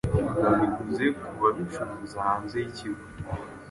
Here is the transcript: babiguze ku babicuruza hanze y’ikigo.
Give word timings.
babiguze 0.43 1.05
ku 1.21 1.29
babicuruza 1.41 2.17
hanze 2.27 2.57
y’ikigo. 2.63 3.03